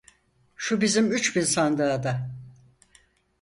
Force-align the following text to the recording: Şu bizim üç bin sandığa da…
Şu 0.55 0.81
bizim 0.81 1.11
üç 1.11 1.35
bin 1.35 1.41
sandığa 1.41 2.03
da… 2.03 2.29